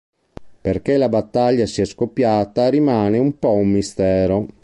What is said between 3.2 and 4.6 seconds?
po' un mistero.